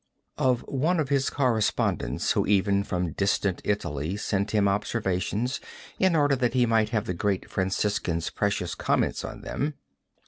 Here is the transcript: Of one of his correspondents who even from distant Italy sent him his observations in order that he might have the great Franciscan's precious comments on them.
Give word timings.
Of 0.39 0.61
one 0.67 0.99
of 0.99 1.09
his 1.09 1.29
correspondents 1.29 2.31
who 2.31 2.47
even 2.47 2.83
from 2.83 3.11
distant 3.11 3.61
Italy 3.63 4.17
sent 4.17 4.49
him 4.49 4.65
his 4.65 4.71
observations 4.71 5.61
in 5.99 6.15
order 6.15 6.35
that 6.37 6.55
he 6.55 6.65
might 6.65 6.89
have 6.89 7.05
the 7.05 7.13
great 7.13 7.47
Franciscan's 7.51 8.31
precious 8.31 8.73
comments 8.73 9.23
on 9.23 9.41
them. 9.41 9.75